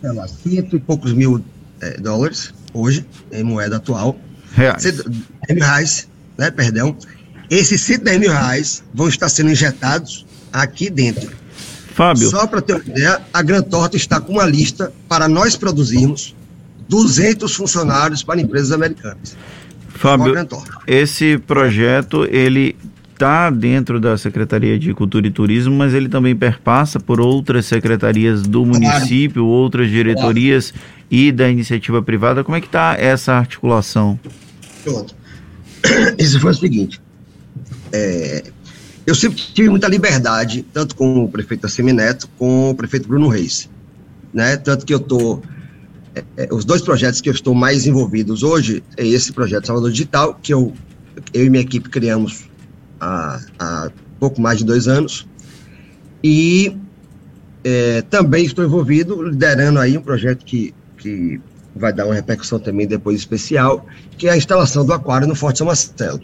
sei 0.00 0.12
lá, 0.12 0.26
cento 0.26 0.76
e 0.76 0.80
poucos 0.80 1.12
mil 1.12 1.44
é, 1.80 1.98
dólares, 1.98 2.52
hoje, 2.72 3.06
em 3.30 3.42
moeda 3.42 3.76
atual. 3.76 4.18
Reais. 4.54 4.82
10 4.82 5.04
mil 5.50 5.64
reais, 5.64 6.08
né, 6.38 6.50
perdão. 6.50 6.96
Esses 7.50 7.80
110 7.82 8.20
mil 8.20 8.30
reais 8.30 8.82
vão 8.92 9.08
estar 9.08 9.28
sendo 9.28 9.50
injetados 9.50 10.26
aqui 10.52 10.90
dentro. 10.90 11.30
Fábio. 11.94 12.28
Só 12.28 12.46
para 12.46 12.60
ter 12.60 12.74
uma 12.74 12.84
ideia, 12.84 13.20
a 13.32 13.42
Gran 13.42 13.62
Torta 13.62 13.96
está 13.96 14.20
com 14.20 14.32
uma 14.32 14.44
lista 14.44 14.92
para 15.08 15.28
nós 15.28 15.56
produzirmos 15.56 16.34
200 16.88 17.54
funcionários 17.54 18.22
para 18.22 18.40
empresas 18.40 18.72
americanas. 18.72 19.36
Fábio, 19.88 20.34
esse 20.86 21.38
projeto 21.38 22.26
ele 22.28 22.76
está 23.12 23.48
dentro 23.48 24.00
da 24.00 24.18
Secretaria 24.18 24.76
de 24.76 24.92
Cultura 24.92 25.26
e 25.26 25.30
Turismo, 25.30 25.74
mas 25.74 25.94
ele 25.94 26.08
também 26.08 26.34
perpassa 26.34 26.98
por 26.98 27.20
outras 27.20 27.64
secretarias 27.66 28.42
do 28.42 28.66
município, 28.66 29.42
claro. 29.42 29.46
outras 29.46 29.88
diretorias 29.88 30.72
claro. 30.72 30.86
e 31.10 31.30
da 31.30 31.48
iniciativa 31.48 32.02
privada. 32.02 32.42
Como 32.42 32.56
é 32.56 32.60
que 32.60 32.66
está 32.66 32.96
essa 32.98 33.34
articulação? 33.34 34.18
Pronto. 34.82 35.14
Isso 36.18 36.40
foi 36.40 36.50
o 36.50 36.54
seguinte. 36.54 37.00
É, 37.92 38.44
eu 39.06 39.14
sempre 39.14 39.36
tive 39.36 39.68
muita 39.68 39.86
liberdade, 39.88 40.64
tanto 40.72 40.96
com 40.96 41.24
o 41.24 41.28
prefeito 41.28 41.66
Assemineto, 41.66 42.28
com 42.38 42.70
o 42.70 42.74
prefeito 42.74 43.06
Bruno 43.06 43.28
Reis. 43.28 43.68
Né? 44.32 44.56
Tanto 44.56 44.86
que 44.86 44.94
eu 44.94 44.98
estou. 44.98 45.42
É, 46.14 46.24
é, 46.36 46.48
os 46.52 46.64
dois 46.64 46.80
projetos 46.80 47.20
que 47.20 47.28
eu 47.28 47.32
estou 47.32 47.54
mais 47.54 47.86
envolvidos 47.86 48.42
hoje 48.42 48.82
é 48.96 49.06
esse 49.06 49.32
projeto 49.32 49.66
Salvador 49.66 49.90
Digital, 49.90 50.38
que 50.42 50.54
eu, 50.54 50.72
eu 51.32 51.44
e 51.44 51.50
minha 51.50 51.62
equipe 51.62 51.88
criamos 51.88 52.44
há, 53.00 53.40
há 53.58 53.90
pouco 54.18 54.40
mais 54.40 54.58
de 54.58 54.64
dois 54.64 54.88
anos. 54.88 55.26
E 56.22 56.76
é, 57.62 58.02
também 58.02 58.44
estou 58.44 58.64
envolvido 58.64 59.22
liderando 59.22 59.78
aí 59.78 59.98
um 59.98 60.02
projeto 60.02 60.44
que, 60.44 60.74
que 60.96 61.40
vai 61.74 61.92
dar 61.92 62.06
uma 62.06 62.14
repercussão 62.14 62.58
também 62.58 62.86
depois 62.86 63.18
especial, 63.18 63.86
que 64.16 64.28
é 64.28 64.32
a 64.32 64.36
instalação 64.36 64.84
do 64.84 64.92
aquário 64.92 65.26
no 65.26 65.34
Forte 65.34 65.58
São 65.58 65.66
Marcelo. 65.66 66.20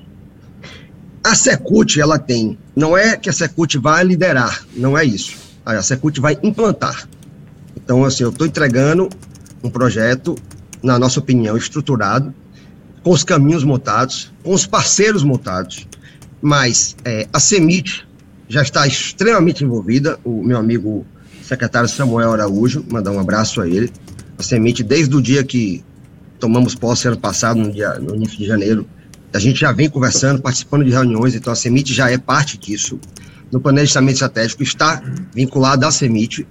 A 1.22 1.34
Secult, 1.34 1.98
ela 2.00 2.18
tem, 2.18 2.56
não 2.74 2.96
é 2.96 3.16
que 3.16 3.28
a 3.28 3.32
Secult 3.32 3.76
vai 3.78 4.04
liderar, 4.04 4.64
não 4.74 4.96
é 4.96 5.04
isso. 5.04 5.36
A 5.64 5.82
Secult 5.82 6.18
vai 6.18 6.38
implantar. 6.42 7.08
Então, 7.76 8.04
assim, 8.04 8.22
eu 8.22 8.30
estou 8.30 8.46
entregando 8.46 9.08
um 9.62 9.68
projeto, 9.68 10.36
na 10.82 10.98
nossa 10.98 11.20
opinião, 11.20 11.56
estruturado, 11.56 12.34
com 13.02 13.10
os 13.10 13.24
caminhos 13.24 13.64
montados, 13.64 14.32
com 14.42 14.54
os 14.54 14.66
parceiros 14.66 15.22
montados, 15.22 15.86
mas 16.40 16.96
é, 17.04 17.28
a 17.32 17.40
CEMIT 17.40 18.06
já 18.48 18.62
está 18.62 18.86
extremamente 18.86 19.62
envolvida, 19.64 20.18
o 20.24 20.42
meu 20.42 20.58
amigo 20.58 21.06
secretário 21.42 21.88
Samuel 21.88 22.32
Araújo, 22.32 22.84
mandar 22.90 23.10
um 23.10 23.20
abraço 23.20 23.60
a 23.60 23.68
ele. 23.68 23.92
A 24.40 24.42
CEMIT, 24.42 24.82
desde 24.82 25.14
o 25.14 25.20
dia 25.20 25.44
que 25.44 25.84
tomamos 26.38 26.74
posse 26.74 27.06
ano 27.06 27.18
passado, 27.18 27.60
no, 27.60 27.70
dia, 27.70 27.98
no 27.98 28.16
início 28.16 28.38
de 28.38 28.46
janeiro, 28.46 28.88
a 29.34 29.38
gente 29.38 29.60
já 29.60 29.70
vem 29.70 29.90
conversando, 29.90 30.40
participando 30.40 30.82
de 30.82 30.90
reuniões, 30.90 31.34
então 31.34 31.52
a 31.52 31.56
CEMIT 31.56 31.92
já 31.92 32.10
é 32.10 32.16
parte 32.16 32.56
disso. 32.56 32.98
No 33.52 33.60
planejamento 33.60 34.14
estratégico 34.14 34.62
está 34.62 35.02
vinculado 35.34 35.84
à 35.84 35.92
CEMIT. 35.92 36.48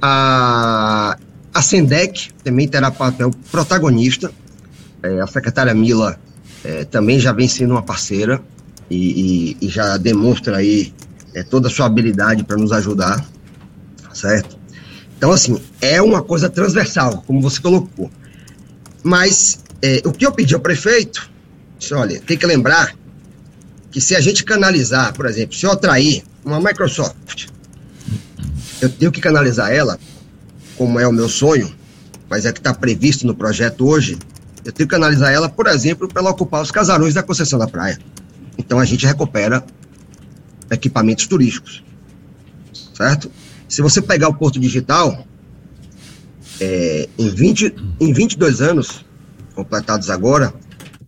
A, 0.00 1.18
a 1.52 1.62
SENDEC 1.62 2.30
também 2.44 2.68
terá 2.68 2.92
papel 2.92 3.32
protagonista. 3.50 4.30
É, 5.02 5.20
a 5.20 5.26
secretária 5.26 5.74
Mila 5.74 6.16
é, 6.62 6.84
também 6.84 7.18
já 7.18 7.32
vem 7.32 7.48
sendo 7.48 7.72
uma 7.72 7.82
parceira 7.82 8.40
e, 8.88 9.56
e, 9.60 9.66
e 9.66 9.68
já 9.68 9.96
demonstra 9.96 10.58
aí 10.58 10.94
é, 11.34 11.42
toda 11.42 11.66
a 11.66 11.70
sua 11.72 11.86
habilidade 11.86 12.44
para 12.44 12.56
nos 12.56 12.70
ajudar, 12.70 13.26
certo? 14.12 14.59
Então, 15.20 15.32
assim, 15.32 15.60
é 15.82 16.00
uma 16.00 16.22
coisa 16.22 16.48
transversal, 16.48 17.22
como 17.26 17.42
você 17.42 17.60
colocou. 17.60 18.10
Mas 19.02 19.58
é, 19.82 20.00
o 20.06 20.12
que 20.12 20.24
eu 20.24 20.32
pedi 20.32 20.54
ao 20.54 20.60
prefeito 20.60 21.28
olha, 21.92 22.18
tem 22.20 22.38
que 22.38 22.46
lembrar 22.46 22.94
que 23.90 24.00
se 24.00 24.16
a 24.16 24.20
gente 24.20 24.44
canalizar, 24.44 25.12
por 25.12 25.26
exemplo, 25.26 25.54
se 25.54 25.66
eu 25.66 25.72
atrair 25.72 26.22
uma 26.42 26.58
Microsoft, 26.58 27.48
eu 28.80 28.88
tenho 28.88 29.12
que 29.12 29.20
canalizar 29.20 29.70
ela, 29.70 29.98
como 30.78 30.98
é 30.98 31.06
o 31.06 31.12
meu 31.12 31.28
sonho, 31.28 31.70
mas 32.30 32.46
é 32.46 32.52
que 32.52 32.60
está 32.60 32.72
previsto 32.72 33.26
no 33.26 33.34
projeto 33.34 33.86
hoje, 33.86 34.18
eu 34.64 34.72
tenho 34.72 34.88
que 34.88 34.94
canalizar 34.94 35.30
ela, 35.30 35.50
por 35.50 35.66
exemplo, 35.66 36.08
para 36.08 36.22
ela 36.22 36.30
ocupar 36.30 36.62
os 36.62 36.70
casarões 36.70 37.12
da 37.12 37.22
concessão 37.22 37.58
da 37.58 37.68
praia. 37.68 37.98
Então 38.56 38.78
a 38.78 38.86
gente 38.86 39.04
recupera 39.04 39.62
equipamentos 40.70 41.26
turísticos, 41.26 41.82
certo? 42.94 43.30
Se 43.70 43.82
você 43.82 44.02
pegar 44.02 44.28
o 44.28 44.34
Porto 44.34 44.58
Digital, 44.58 45.24
é, 46.60 47.08
em, 47.16 47.28
20, 47.28 47.72
em 48.00 48.12
22 48.12 48.60
anos, 48.60 49.06
completados 49.54 50.10
agora, 50.10 50.52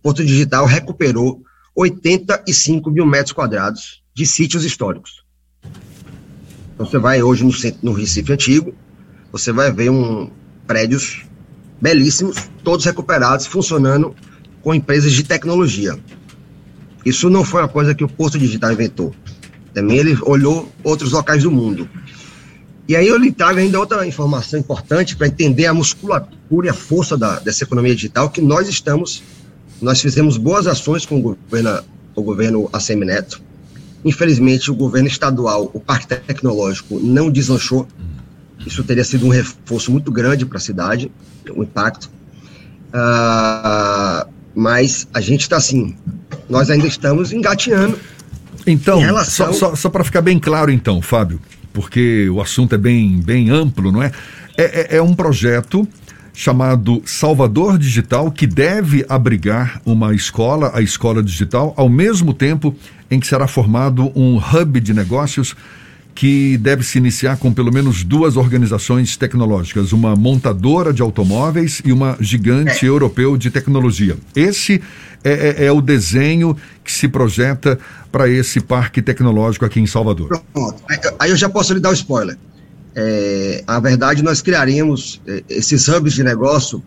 Porto 0.01 0.23
Digital 0.23 0.65
recuperou 0.65 1.43
85 1.75 2.89
mil 2.89 3.05
metros 3.05 3.33
quadrados 3.33 4.01
de 4.15 4.25
sítios 4.25 4.63
históricos. 4.63 5.25
Então, 6.73 6.85
você 6.85 6.97
vai 6.97 7.21
hoje 7.21 7.43
no, 7.43 7.51
no 7.83 7.91
Recife 7.91 8.31
Antigo, 8.31 8.73
você 9.29 9.51
vai 9.51 9.69
ver 9.69 9.89
um, 9.89 10.31
prédios 10.65 11.25
belíssimos, 11.81 12.49
todos 12.63 12.85
recuperados, 12.85 13.45
funcionando 13.45 14.15
com 14.61 14.73
empresas 14.73 15.11
de 15.11 15.23
tecnologia. 15.23 15.99
Isso 17.05 17.29
não 17.29 17.43
foi 17.43 17.61
uma 17.61 17.67
coisa 17.67 17.93
que 17.93 18.05
o 18.05 18.07
Porto 18.07 18.39
Digital 18.39 18.71
inventou. 18.71 19.13
Também 19.73 19.97
ele 19.97 20.17
olhou 20.21 20.71
outros 20.81 21.11
locais 21.11 21.43
do 21.43 21.51
mundo. 21.51 21.89
E 22.87 22.95
aí 22.95 23.07
eu 23.07 23.17
lhe 23.17 23.31
trago 23.31 23.59
ainda 23.59 23.79
outra 23.79 24.05
informação 24.05 24.59
importante 24.59 25.15
para 25.15 25.27
entender 25.27 25.65
a 25.65 25.73
musculatura 25.73 26.67
e 26.67 26.69
a 26.69 26.73
força 26.73 27.17
da, 27.17 27.39
dessa 27.39 27.63
economia 27.63 27.95
digital 27.95 28.29
que 28.29 28.41
nós 28.41 28.67
estamos 28.67 29.23
nós 29.83 30.01
fizemos 30.01 30.37
boas 30.37 30.65
ações 30.65 31.05
com 31.05 31.19
o 31.19 31.21
governo, 31.21 31.83
o 32.15 32.21
governo 32.23 32.69
ACM 32.71 33.05
Neto. 33.05 33.41
Infelizmente, 34.05 34.71
o 34.71 34.75
governo 34.75 35.07
estadual, 35.07 35.69
o 35.73 35.79
Parque 35.79 36.07
Tecnológico, 36.07 36.99
não 36.99 37.29
deslanchou. 37.29 37.87
Isso 38.65 38.83
teria 38.83 39.03
sido 39.03 39.25
um 39.25 39.29
reforço 39.29 39.91
muito 39.91 40.11
grande 40.11 40.45
para 40.45 40.57
a 40.57 40.61
cidade, 40.61 41.11
o 41.49 41.59
um 41.59 41.63
impacto. 41.63 42.09
Uh, 42.89 44.29
mas 44.55 45.07
a 45.13 45.19
gente 45.19 45.41
está 45.41 45.57
assim, 45.57 45.95
nós 46.49 46.69
ainda 46.69 46.87
estamos 46.87 47.33
engateando. 47.33 47.99
Então, 48.65 48.99
relação... 48.99 49.51
só, 49.51 49.71
só, 49.71 49.75
só 49.75 49.89
para 49.89 50.03
ficar 50.05 50.21
bem 50.21 50.39
claro, 50.39 50.71
então, 50.71 51.01
Fábio, 51.01 51.41
porque 51.73 52.29
o 52.29 52.39
assunto 52.39 52.75
é 52.75 52.77
bem, 52.77 53.19
bem 53.19 53.49
amplo, 53.49 53.91
não 53.91 54.01
é? 54.01 54.11
É, 54.55 54.95
é, 54.95 54.97
é 54.97 55.01
um 55.01 55.13
projeto 55.13 55.87
chamado 56.33 57.01
Salvador 57.05 57.77
Digital, 57.77 58.31
que 58.31 58.47
deve 58.47 59.05
abrigar 59.07 59.81
uma 59.85 60.15
escola, 60.15 60.71
a 60.73 60.81
Escola 60.81 61.21
Digital, 61.21 61.73
ao 61.77 61.87
mesmo 61.89 62.33
tempo 62.33 62.75
em 63.09 63.19
que 63.19 63.27
será 63.27 63.47
formado 63.47 64.11
um 64.15 64.37
hub 64.37 64.79
de 64.79 64.93
negócios 64.93 65.55
que 66.15 66.57
deve 66.57 66.83
se 66.83 66.97
iniciar 66.97 67.37
com 67.37 67.51
pelo 67.51 67.73
menos 67.73 68.03
duas 68.03 68.37
organizações 68.37 69.17
tecnológicas, 69.17 69.91
uma 69.91 70.15
montadora 70.15 70.93
de 70.93 71.01
automóveis 71.01 71.81
e 71.83 71.91
uma 71.91 72.15
gigante 72.19 72.85
é. 72.85 72.89
europeu 72.89 73.35
de 73.35 73.49
tecnologia. 73.49 74.15
Esse 74.35 74.81
é, 75.23 75.63
é, 75.63 75.65
é, 75.65 75.71
o 75.71 75.81
desenho 75.81 76.55
que 76.83 76.91
se 76.91 77.07
projeta 77.07 77.79
para 78.11 78.29
esse 78.29 78.59
parque 78.59 79.01
tecnológico 79.01 79.65
aqui 79.65 79.79
em 79.79 79.87
Salvador. 79.87 80.41
Pronto. 80.53 80.83
Aí 81.17 81.31
eu 81.31 81.35
já 81.35 81.49
posso 81.49 81.73
lhe 81.73 81.79
dar 81.79 81.89
o 81.89 81.91
um 81.91 81.95
spoiler. 81.95 82.37
É, 82.95 83.63
a 83.65 83.79
verdade, 83.79 84.21
nós 84.21 84.41
criaremos 84.41 85.19
é, 85.25 85.43
esses 85.49 85.87
hubs 85.87 86.13
de 86.13 86.23
negócio, 86.23 86.83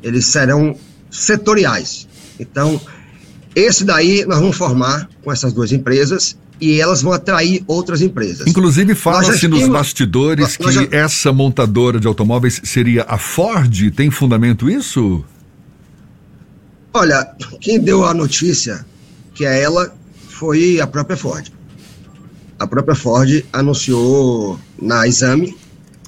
eles 0.00 0.26
serão 0.26 0.76
setoriais. 1.10 2.06
Então, 2.38 2.80
esse 3.54 3.84
daí 3.84 4.24
nós 4.26 4.38
vamos 4.38 4.56
formar 4.56 5.08
com 5.24 5.32
essas 5.32 5.52
duas 5.52 5.72
empresas 5.72 6.36
e 6.60 6.80
elas 6.80 7.02
vão 7.02 7.12
atrair 7.12 7.64
outras 7.66 8.02
empresas. 8.02 8.46
Inclusive, 8.46 8.94
fala-se 8.94 9.48
nos 9.48 9.66
bastidores 9.68 10.56
que 10.56 10.70
já... 10.70 10.86
essa 10.90 11.32
montadora 11.32 11.98
de 11.98 12.06
automóveis 12.06 12.60
seria 12.64 13.04
a 13.08 13.16
Ford. 13.16 13.90
Tem 13.92 14.10
fundamento 14.10 14.68
isso? 14.68 15.24
Olha, 16.92 17.26
quem 17.60 17.80
deu 17.80 18.04
a 18.04 18.12
notícia 18.12 18.84
que 19.34 19.44
é 19.44 19.62
ela 19.62 19.94
foi 20.28 20.80
a 20.80 20.86
própria 20.86 21.16
Ford 21.16 21.50
a 22.60 22.66
própria 22.66 22.94
Ford 22.94 23.42
anunciou 23.50 24.60
na 24.80 25.08
exame, 25.08 25.56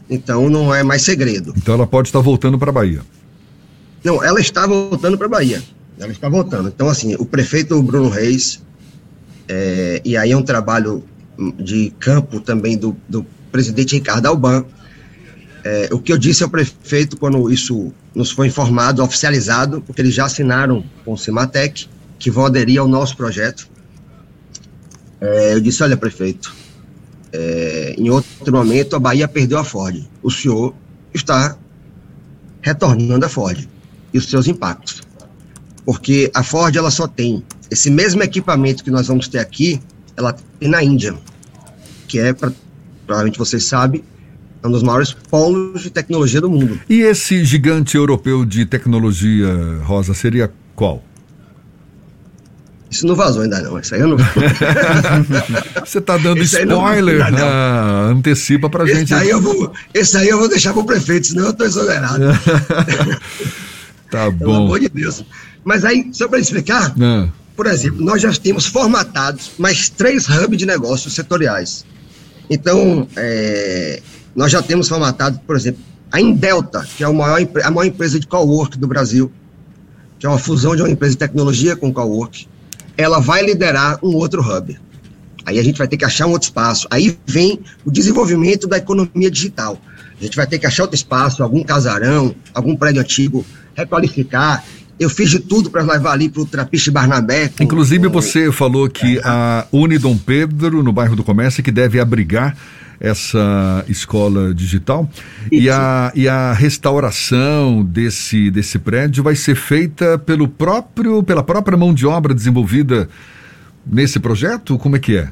então 0.08 0.50
não 0.50 0.72
é 0.72 0.82
mais 0.82 1.00
segredo. 1.00 1.54
Então 1.56 1.74
ela 1.74 1.86
pode 1.86 2.08
estar 2.08 2.20
voltando 2.20 2.58
para 2.58 2.68
a 2.68 2.72
Bahia. 2.72 3.00
Não, 4.04 4.22
ela 4.22 4.38
está 4.38 4.66
voltando 4.66 5.16
para 5.16 5.26
a 5.26 5.30
Bahia. 5.30 5.62
Ela 5.98 6.12
está 6.12 6.28
voltando. 6.28 6.68
Então, 6.68 6.88
assim, 6.88 7.14
o 7.14 7.24
prefeito 7.24 7.82
Bruno 7.82 8.10
Reis, 8.10 8.62
é, 9.52 10.00
e 10.02 10.16
aí 10.16 10.32
é 10.32 10.36
um 10.36 10.42
trabalho 10.42 11.04
de 11.58 11.90
campo 11.98 12.40
também 12.40 12.78
do, 12.78 12.96
do 13.06 13.26
presidente 13.50 13.94
Ricardo 13.94 14.26
Alban. 14.26 14.64
É, 15.62 15.90
o 15.92 15.98
que 15.98 16.10
eu 16.10 16.16
disse 16.16 16.42
ao 16.42 16.48
prefeito 16.48 17.18
quando 17.18 17.52
isso 17.52 17.92
nos 18.14 18.30
foi 18.30 18.46
informado, 18.46 19.02
oficializado, 19.02 19.82
porque 19.82 20.00
eles 20.00 20.14
já 20.14 20.24
assinaram 20.24 20.82
com 21.04 21.12
o 21.12 21.18
Cimatec, 21.18 21.86
que 22.18 22.30
vão 22.30 22.46
aderir 22.46 22.80
ao 22.80 22.88
nosso 22.88 23.14
projeto. 23.14 23.68
É, 25.20 25.52
eu 25.52 25.60
disse, 25.60 25.82
olha, 25.82 25.98
prefeito, 25.98 26.54
é, 27.30 27.94
em 27.98 28.08
outro 28.08 28.52
momento 28.52 28.96
a 28.96 28.98
Bahia 28.98 29.28
perdeu 29.28 29.58
a 29.58 29.64
Ford. 29.64 30.02
O 30.22 30.30
senhor 30.30 30.74
está 31.12 31.58
retornando 32.62 33.26
a 33.26 33.28
Ford 33.28 33.68
e 34.14 34.18
os 34.18 34.28
seus 34.28 34.48
impactos. 34.48 35.02
Porque 35.84 36.30
a 36.34 36.42
Ford 36.42 36.74
ela 36.76 36.90
só 36.90 37.06
tem 37.06 37.42
esse 37.70 37.90
mesmo 37.90 38.22
equipamento 38.22 38.84
que 38.84 38.90
nós 38.90 39.08
vamos 39.08 39.28
ter 39.28 39.38
aqui, 39.38 39.80
ela 40.16 40.36
tem 40.60 40.68
na 40.68 40.82
Índia, 40.82 41.14
que 42.06 42.18
é, 42.18 42.32
pra, 42.32 42.52
provavelmente 43.06 43.38
vocês 43.38 43.64
sabem, 43.64 44.04
um 44.64 44.70
dos 44.70 44.82
maiores 44.82 45.12
polos 45.12 45.82
de 45.82 45.90
tecnologia 45.90 46.40
do 46.40 46.48
mundo. 46.48 46.78
E 46.88 47.00
esse 47.00 47.44
gigante 47.44 47.96
europeu 47.96 48.44
de 48.44 48.64
tecnologia, 48.64 49.48
Rosa, 49.84 50.14
seria 50.14 50.52
qual? 50.76 51.02
Isso 52.90 53.06
não 53.06 53.14
vazou 53.14 53.42
ainda 53.42 53.60
não, 53.62 53.78
isso 53.78 53.94
aí 53.94 54.02
eu 54.02 54.08
não... 54.08 54.18
Você 55.82 55.98
tá 55.98 56.18
dando 56.18 56.42
esse 56.42 56.60
spoiler, 56.60 57.18
não, 57.30 57.38
não. 57.38 57.48
Ah, 57.48 58.04
antecipa 58.10 58.68
pra 58.68 58.84
esse 58.84 58.94
gente. 58.96 59.14
Aí 59.14 59.30
eu 59.30 59.40
vou, 59.40 59.72
esse 59.94 60.14
aí 60.18 60.28
eu 60.28 60.38
vou 60.38 60.48
deixar 60.48 60.74
pro 60.74 60.84
prefeito, 60.84 61.28
senão 61.28 61.46
eu 61.46 61.52
tô 61.54 61.64
exonerado. 61.64 62.22
tá 64.10 64.30
bom. 64.30 64.38
Pelo 64.38 64.54
amor 64.56 64.80
de 64.80 64.90
Deus. 64.90 65.24
Mas 65.64 65.84
aí, 65.84 66.08
só 66.12 66.28
para 66.28 66.38
explicar. 66.38 66.94
Ah. 67.00 67.28
por 67.56 67.66
exemplo, 67.66 68.04
nós 68.04 68.20
já 68.20 68.32
temos 68.32 68.66
formatados 68.66 69.52
mais 69.58 69.88
três 69.88 70.28
hubs 70.28 70.58
de 70.58 70.66
negócios 70.66 71.14
setoriais. 71.14 71.84
Então, 72.50 73.06
é, 73.16 74.02
nós 74.34 74.50
já 74.50 74.62
temos 74.62 74.88
formatado, 74.88 75.38
por 75.46 75.56
exemplo, 75.56 75.80
a 76.10 76.20
Indelta, 76.20 76.86
que 76.96 77.02
é 77.02 77.06
a 77.06 77.12
maior, 77.12 77.40
a 77.62 77.70
maior 77.70 77.86
empresa 77.86 78.18
de 78.18 78.26
cowork 78.26 78.78
do 78.78 78.86
Brasil, 78.86 79.30
que 80.18 80.26
é 80.26 80.28
uma 80.28 80.38
fusão 80.38 80.76
de 80.76 80.82
uma 80.82 80.90
empresa 80.90 81.12
de 81.12 81.18
tecnologia 81.18 81.74
com 81.74 81.92
cowork, 81.92 82.46
ela 82.96 83.18
vai 83.18 83.42
liderar 83.42 83.98
um 84.02 84.14
outro 84.14 84.42
hub. 84.42 84.78
Aí 85.44 85.58
a 85.58 85.62
gente 85.62 85.78
vai 85.78 85.88
ter 85.88 85.96
que 85.96 86.04
achar 86.04 86.26
um 86.26 86.30
outro 86.30 86.46
espaço. 86.46 86.86
Aí 86.90 87.18
vem 87.26 87.60
o 87.84 87.90
desenvolvimento 87.90 88.68
da 88.68 88.76
economia 88.76 89.30
digital. 89.30 89.80
A 90.20 90.22
gente 90.22 90.36
vai 90.36 90.46
ter 90.46 90.58
que 90.58 90.66
achar 90.66 90.84
outro 90.84 90.94
espaço, 90.94 91.42
algum 91.42 91.64
casarão, 91.64 92.34
algum 92.54 92.76
prédio 92.76 93.00
antigo, 93.00 93.44
requalificar. 93.74 94.64
Eu 95.02 95.10
fiz 95.10 95.30
de 95.30 95.40
tudo 95.40 95.68
para 95.68 95.82
levar 95.82 96.12
ali 96.12 96.28
para 96.28 96.42
o 96.42 96.46
Trapiche 96.46 96.90
Barnabé. 96.90 97.48
Com, 97.48 97.64
Inclusive, 97.64 98.06
com... 98.06 98.12
você 98.12 98.52
falou 98.52 98.88
que 98.88 99.20
a 99.24 99.66
Unidom 99.72 100.16
Pedro, 100.16 100.80
no 100.80 100.92
bairro 100.92 101.16
do 101.16 101.24
Comércio, 101.24 101.60
que 101.60 101.72
deve 101.72 101.98
abrigar 101.98 102.56
essa 103.00 103.84
escola 103.88 104.54
digital 104.54 105.10
e 105.50 105.68
a, 105.68 106.12
e 106.14 106.28
a 106.28 106.52
restauração 106.52 107.82
desse, 107.84 108.48
desse 108.48 108.78
prédio 108.78 109.24
vai 109.24 109.34
ser 109.34 109.56
feita 109.56 110.16
pelo 110.16 110.46
próprio, 110.46 111.20
pela 111.24 111.42
própria 111.42 111.76
mão 111.76 111.92
de 111.92 112.06
obra 112.06 112.32
desenvolvida 112.32 113.08
nesse 113.84 114.20
projeto? 114.20 114.78
Como 114.78 114.94
é 114.94 115.00
que 115.00 115.16
é? 115.16 115.30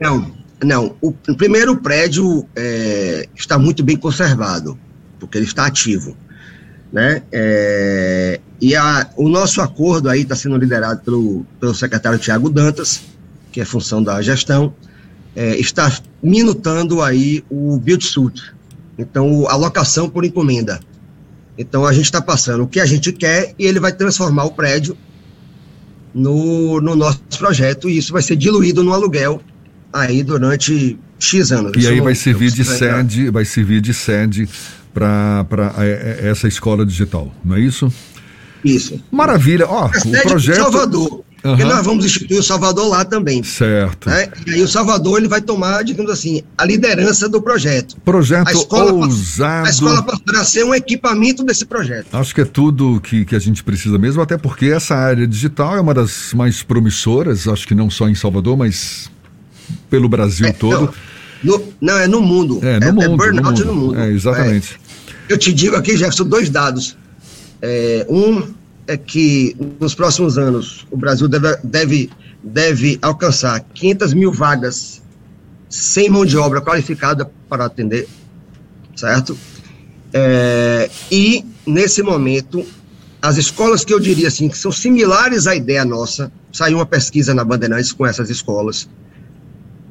Não, 0.00 0.30
não. 0.62 0.94
O, 1.00 1.12
o 1.28 1.36
primeiro 1.36 1.76
prédio 1.78 2.46
é, 2.54 3.28
está 3.34 3.58
muito 3.58 3.82
bem 3.82 3.96
conservado, 3.96 4.78
porque 5.18 5.38
ele 5.38 5.46
está 5.46 5.66
ativo. 5.66 6.16
Né? 6.92 7.22
É, 7.30 8.40
e 8.60 8.74
a, 8.74 9.10
o 9.16 9.28
nosso 9.28 9.60
acordo 9.60 10.08
aí 10.08 10.22
está 10.22 10.34
sendo 10.34 10.56
liderado 10.56 11.00
pelo, 11.02 11.44
pelo 11.60 11.74
secretário 11.74 12.18
Tiago 12.18 12.48
Dantas, 12.48 13.02
que 13.52 13.60
é 13.60 13.64
função 13.64 14.02
da 14.02 14.20
gestão, 14.22 14.72
é, 15.36 15.56
está 15.56 15.92
minutando 16.22 17.02
aí 17.02 17.44
o 17.50 17.78
build 17.78 18.04
suit, 18.04 18.54
então 18.98 19.46
a 19.48 19.54
locação 19.54 20.08
por 20.08 20.24
encomenda. 20.24 20.80
Então 21.56 21.84
a 21.84 21.92
gente 21.92 22.04
está 22.06 22.22
passando 22.22 22.64
o 22.64 22.68
que 22.68 22.80
a 22.80 22.86
gente 22.86 23.12
quer 23.12 23.54
e 23.58 23.66
ele 23.66 23.80
vai 23.80 23.92
transformar 23.92 24.44
o 24.44 24.52
prédio 24.52 24.96
no, 26.14 26.80
no 26.80 26.96
nosso 26.96 27.20
projeto 27.38 27.88
e 27.88 27.98
isso 27.98 28.12
vai 28.12 28.22
ser 28.22 28.36
diluído 28.36 28.82
no 28.82 28.92
aluguel 28.92 29.40
aí 29.92 30.22
durante 30.22 30.98
X 31.18 31.52
anos. 31.52 31.72
E 31.76 31.86
aí 31.86 32.00
vai 32.00 32.14
servir 32.14 32.52
de 32.52 32.64
sede, 32.64 33.30
vai 33.30 33.44
servir 33.44 33.80
de 33.80 33.92
sede 33.92 34.48
para 34.98 35.74
é, 35.78 36.20
é, 36.22 36.28
essa 36.28 36.48
escola 36.48 36.84
digital, 36.84 37.32
não 37.44 37.56
é 37.56 37.60
isso? 37.60 37.92
Isso. 38.64 39.00
Maravilha. 39.10 39.66
Ó, 39.68 39.86
o 39.86 40.22
projeto. 40.22 40.56
Salvador. 40.56 41.24
Uhum. 41.44 41.50
Porque 41.56 41.64
nós 41.64 41.84
vamos 41.84 42.04
instituir 42.04 42.40
o 42.40 42.42
Salvador 42.42 42.88
lá 42.88 43.04
também. 43.04 43.42
Certo. 43.44 44.08
Né? 44.08 44.28
E 44.46 44.54
aí 44.54 44.62
o 44.62 44.66
Salvador 44.66 45.18
ele 45.18 45.28
vai 45.28 45.40
tomar, 45.40 45.84
digamos 45.84 46.10
assim, 46.10 46.42
a 46.56 46.64
liderança 46.64 47.28
do 47.28 47.40
projeto. 47.40 47.96
Projeto 48.04 48.48
a 48.48 48.52
escola 48.52 48.92
ousado. 48.92 49.68
A 49.68 49.70
escola 49.70 50.02
passará 50.02 50.40
a 50.40 50.44
ser 50.44 50.64
um 50.64 50.74
equipamento 50.74 51.44
desse 51.44 51.64
projeto. 51.64 52.08
Acho 52.12 52.34
que 52.34 52.40
é 52.40 52.44
tudo 52.44 53.00
que, 53.00 53.24
que 53.24 53.36
a 53.36 53.38
gente 53.38 53.62
precisa 53.62 53.96
mesmo, 53.98 54.20
até 54.20 54.36
porque 54.36 54.66
essa 54.66 54.96
área 54.96 55.26
digital 55.26 55.76
é 55.76 55.80
uma 55.80 55.94
das 55.94 56.32
mais 56.34 56.62
promissoras, 56.64 57.46
acho 57.46 57.68
que 57.68 57.74
não 57.74 57.88
só 57.88 58.08
em 58.08 58.16
Salvador, 58.16 58.56
mas 58.56 59.08
pelo 59.88 60.08
Brasil 60.08 60.48
é, 60.48 60.52
todo. 60.52 60.92
Não, 61.42 61.58
no, 61.58 61.72
não, 61.80 61.98
é 61.98 62.08
no 62.08 62.20
mundo. 62.20 62.58
É, 62.62 62.80
no 62.80 62.86
é, 62.86 62.92
mundo. 62.92 63.02
É 63.02 63.16
burnout 63.16 63.64
no 63.64 63.74
mundo. 63.74 63.74
No 63.74 63.74
mundo. 63.74 64.00
É, 64.00 64.10
exatamente. 64.10 64.80
Eu 65.28 65.36
te 65.36 65.52
digo 65.52 65.76
aqui, 65.76 65.96
Jefferson, 65.96 66.24
dois 66.24 66.48
dados. 66.48 66.96
É, 67.60 68.06
um 68.08 68.54
é 68.86 68.96
que 68.96 69.54
nos 69.78 69.94
próximos 69.94 70.38
anos 70.38 70.86
o 70.90 70.96
Brasil 70.96 71.28
deve, 71.28 71.56
deve, 71.62 72.10
deve 72.42 72.98
alcançar 73.02 73.60
500 73.74 74.14
mil 74.14 74.32
vagas 74.32 75.02
sem 75.68 76.08
mão 76.08 76.24
de 76.24 76.38
obra 76.38 76.62
qualificada 76.62 77.30
para 77.48 77.66
atender, 77.66 78.08
certo? 78.96 79.36
É, 80.14 80.88
e, 81.10 81.44
nesse 81.66 82.02
momento, 82.02 82.64
as 83.20 83.36
escolas 83.36 83.84
que 83.84 83.92
eu 83.92 84.00
diria 84.00 84.28
assim, 84.28 84.48
que 84.48 84.56
são 84.56 84.72
similares 84.72 85.46
à 85.46 85.54
ideia 85.54 85.84
nossa, 85.84 86.32
saiu 86.50 86.78
uma 86.78 86.86
pesquisa 86.86 87.34
na 87.34 87.44
Bandeirantes 87.44 87.92
com 87.92 88.06
essas 88.06 88.30
escolas, 88.30 88.88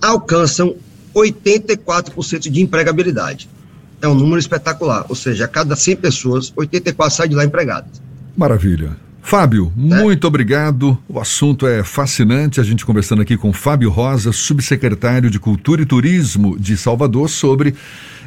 alcançam 0.01 0.75
84% 1.13 2.49
de 2.49 2.61
empregabilidade. 2.61 3.47
É 4.01 4.07
um 4.07 4.13
número 4.13 4.39
espetacular, 4.39 5.05
ou 5.09 5.15
seja, 5.15 5.45
a 5.45 5.47
cada 5.47 5.75
100 5.75 5.95
pessoas, 5.97 6.53
84 6.55 7.15
saem 7.15 7.29
de 7.29 7.35
lá 7.35 7.43
empregadas. 7.43 8.01
Maravilha. 8.35 8.95
Fábio, 9.27 9.73
é. 9.75 10.01
muito 10.01 10.25
obrigado. 10.25 10.97
O 11.09 11.19
assunto 11.19 11.67
é 11.67 11.83
fascinante. 11.83 12.61
A 12.61 12.63
gente 12.63 12.85
conversando 12.85 13.21
aqui 13.21 13.35
com 13.35 13.51
Fábio 13.51 13.89
Rosa, 13.89 14.31
subsecretário 14.31 15.29
de 15.29 15.37
Cultura 15.37 15.81
e 15.81 15.85
Turismo 15.85 16.57
de 16.57 16.77
Salvador, 16.77 17.29
sobre 17.29 17.75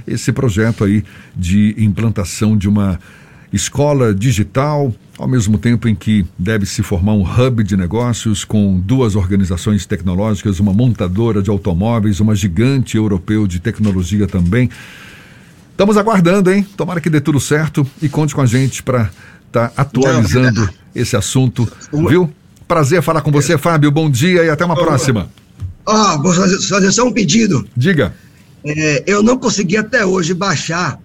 esse 0.07 0.31
projeto 0.31 0.85
aí 0.85 1.03
de 1.35 1.75
implantação 1.79 2.55
de 2.55 2.69
uma 2.69 2.99
escola 3.53 4.15
digital, 4.15 4.93
ao 5.19 5.27
mesmo 5.27 5.59
tempo 5.59 5.89
em 5.89 5.95
que 5.95 6.27
deve 6.39 6.67
se 6.67 6.83
formar 6.83 7.15
um 7.15 7.23
hub 7.23 7.65
de 7.65 7.77
negócios 7.77 8.45
com 8.45 8.79
duas 8.79 9.17
organizações 9.17 9.87
tecnológicas, 9.87 10.61
uma 10.61 10.73
montadora 10.73 11.43
de 11.43 11.51
automóveis, 11.51 12.21
uma 12.21 12.35
gigante 12.35 12.97
europeu 12.97 13.47
de 13.47 13.59
tecnologia 13.59 14.27
também. 14.27 14.69
Estamos 15.81 15.97
aguardando, 15.97 16.53
hein? 16.53 16.63
Tomara 16.77 17.01
que 17.01 17.09
dê 17.09 17.23
tudo 17.23 17.41
certo 17.41 17.87
e 18.03 18.09
conte 18.11 18.35
com 18.35 18.43
a 18.43 18.47
gente 18.47 18.83
para 18.83 19.09
está 19.47 19.73
atualizando 19.75 20.61
não, 20.61 20.69
esse 20.95 21.17
assunto, 21.17 21.67
viu? 21.91 22.31
Prazer 22.69 23.01
falar 23.01 23.23
com 23.23 23.33
você, 23.33 23.57
Fábio. 23.57 23.91
Bom 23.91 24.11
dia 24.11 24.45
e 24.45 24.51
até 24.51 24.63
uma 24.63 24.75
próxima. 24.75 25.31
Ó, 25.87 26.17
oh, 26.17 26.23
vou 26.23 26.35
fazer, 26.35 26.93
só 26.93 27.05
um 27.07 27.11
pedido. 27.11 27.67
Diga. 27.75 28.13
É, 28.63 29.05
eu 29.07 29.23
não 29.23 29.39
consegui 29.39 29.79
até 29.79 30.05
hoje 30.05 30.35
baixar 30.35 31.01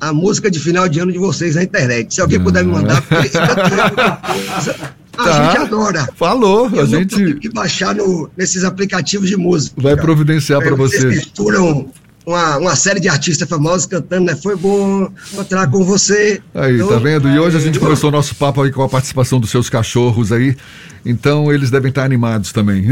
a 0.00 0.12
música 0.12 0.48
de 0.48 0.60
final 0.60 0.88
de 0.88 1.00
ano 1.00 1.10
de 1.10 1.18
vocês 1.18 1.56
na 1.56 1.64
internet. 1.64 2.14
Se 2.14 2.20
alguém 2.20 2.38
não. 2.38 2.44
puder 2.44 2.64
me 2.64 2.70
mandar, 2.70 3.02
porque 3.02 3.36
a 3.36 5.24
tá. 5.24 5.42
gente 5.42 5.56
adora. 5.56 6.08
Falou, 6.14 6.70
eu 6.72 6.82
a 6.82 6.86
gente. 6.86 7.34
que 7.34 7.48
baixar 7.48 7.96
no, 7.96 8.30
nesses 8.36 8.62
aplicativos 8.62 9.28
de 9.28 9.36
música. 9.36 9.74
Vai 9.82 9.96
providenciar 9.96 10.60
para 10.60 10.76
você. 10.76 11.00
Vocês 11.00 11.16
misturam 11.16 11.90
uma, 12.30 12.56
uma 12.58 12.76
série 12.76 13.00
de 13.00 13.08
artistas 13.08 13.48
famosos 13.48 13.86
cantando, 13.86 14.26
né? 14.26 14.36
Foi 14.36 14.56
bom 14.56 15.08
encontrar 15.32 15.66
com 15.68 15.84
você. 15.84 16.40
Aí, 16.54 16.76
então, 16.76 16.88
tá 16.88 16.98
vendo? 16.98 17.28
E 17.28 17.38
hoje 17.38 17.56
a 17.56 17.60
gente 17.60 17.78
começou 17.78 18.08
o 18.08 18.12
nosso 18.12 18.34
papo 18.34 18.62
aí 18.62 18.70
com 18.70 18.82
a 18.82 18.88
participação 18.88 19.38
dos 19.38 19.50
seus 19.50 19.68
cachorros 19.68 20.32
aí. 20.32 20.56
Então 21.04 21.52
eles 21.52 21.70
devem 21.70 21.88
estar 21.88 22.04
animados 22.04 22.52
também. 22.52 22.86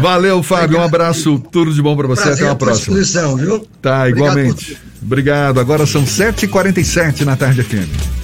Valeu, 0.00 0.42
Fábio. 0.42 0.78
Um 0.78 0.82
abraço. 0.82 1.38
Tudo 1.50 1.72
de 1.72 1.82
bom 1.82 1.96
para 1.96 2.06
você. 2.06 2.22
Prazer, 2.22 2.44
Até 2.44 2.50
uma 2.52 2.56
próxima. 2.56 3.36
Viu? 3.36 3.66
Tá, 3.80 4.08
igualmente. 4.08 4.78
Obrigado. 5.02 5.58
Agora 5.58 5.86
são 5.86 6.04
7h47 6.04 7.22
na 7.22 7.36
tarde 7.36 7.62
FM. 7.62 8.19